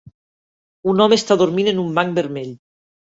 Un 0.93 1.03
home 1.05 1.19
està 1.21 1.37
dormint 1.41 1.69
en 1.75 1.83
un 1.85 1.93
banc 1.99 2.17
vermell 2.21 2.51